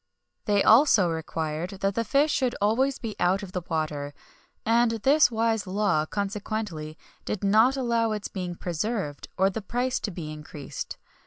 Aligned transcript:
They 0.45 0.63
also 0.63 1.11
required 1.11 1.69
that 1.81 1.93
the 1.93 2.03
fish 2.03 2.31
should 2.31 2.55
always 2.59 2.97
be 2.97 3.15
out 3.19 3.43
of 3.43 3.51
the 3.51 3.61
water; 3.69 4.15
and 4.65 4.89
this 4.93 5.29
wise 5.29 5.67
law, 5.67 6.07
consequently, 6.07 6.97
did 7.23 7.43
not 7.43 7.77
allow 7.77 8.11
its 8.11 8.27
being 8.27 8.55
preserved, 8.55 9.27
or 9.37 9.51
the 9.51 9.61
price 9.61 9.99
to 9.99 10.09
be 10.09 10.31
increased. 10.33 10.97